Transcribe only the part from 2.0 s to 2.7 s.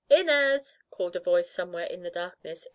the darkness.